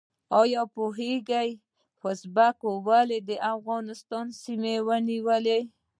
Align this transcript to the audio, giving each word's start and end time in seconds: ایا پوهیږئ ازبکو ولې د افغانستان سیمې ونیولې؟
ایا 0.39 0.61
پوهیږئ 0.73 1.49
ازبکو 2.09 2.69
ولې 2.87 3.19
د 3.29 3.31
افغانستان 3.53 4.25
سیمې 4.43 4.75
ونیولې؟ 4.87 5.59